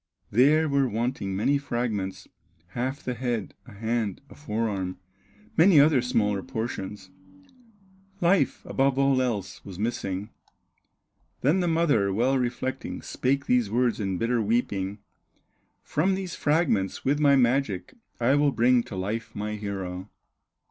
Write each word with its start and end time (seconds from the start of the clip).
There 0.31 0.67
were 0.67 0.89
wanting 0.89 1.35
many 1.35 1.59
fragments, 1.59 2.27
Half 2.69 3.03
the 3.03 3.13
head, 3.13 3.53
a 3.67 3.71
hand, 3.73 4.19
a 4.31 4.33
fore 4.33 4.67
arm, 4.67 4.97
Many 5.55 5.79
other 5.79 6.01
smaller 6.01 6.41
portions, 6.41 7.11
Life, 8.19 8.65
above 8.65 8.97
all 8.97 9.21
else, 9.21 9.63
was 9.63 9.77
missing. 9.77 10.31
Then 11.41 11.59
the 11.59 11.67
mother, 11.67 12.11
well 12.11 12.39
reflecting, 12.39 13.03
Spake 13.03 13.45
these 13.45 13.69
words 13.69 13.99
in 13.99 14.17
bitter 14.17 14.41
weeping: 14.41 14.97
"From 15.83 16.15
these 16.15 16.33
fragments, 16.33 17.05
with 17.05 17.19
my 17.19 17.35
magic, 17.35 17.93
I 18.19 18.33
will 18.33 18.51
bring 18.51 18.81
to 18.85 18.95
life 18.95 19.29
my 19.35 19.55
hero." 19.55 20.09